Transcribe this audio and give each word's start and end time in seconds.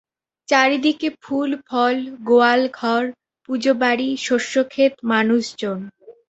চারি 0.49 0.77
দিকে 0.77 1.07
ফুলফল, 1.23 1.97
গোয়ালঘর, 2.27 3.03
পুজোবাড়ি, 3.49 4.09
শস্যখেত, 4.17 4.93
মানুষজন। 5.11 5.79